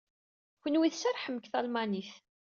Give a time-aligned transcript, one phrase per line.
[0.61, 2.11] Kenwi tserrḥem deg talmanit.